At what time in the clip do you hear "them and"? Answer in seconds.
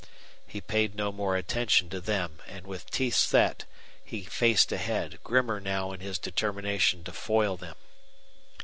2.01-2.65